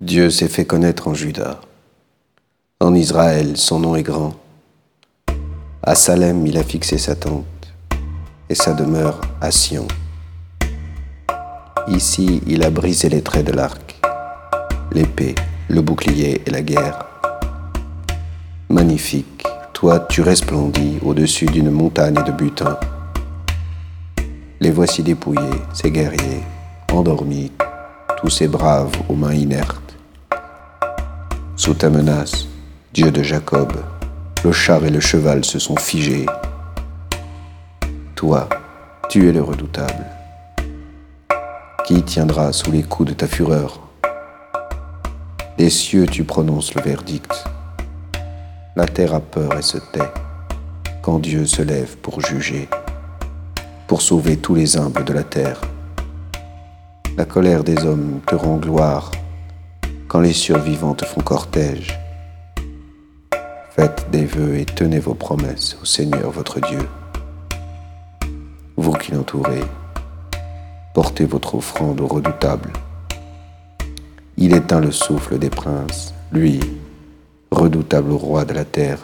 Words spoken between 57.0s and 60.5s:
La colère des hommes te rend gloire quand les